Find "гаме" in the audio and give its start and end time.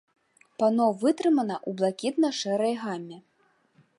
2.87-3.17